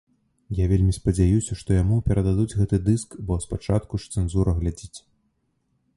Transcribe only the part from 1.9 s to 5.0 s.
перададуць гэты дыск, бо спачатку ж цэнзура глядзіць.